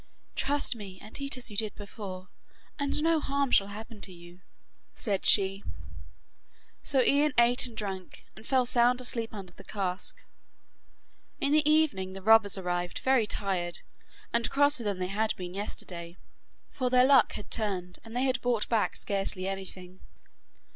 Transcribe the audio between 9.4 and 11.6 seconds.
the cask. In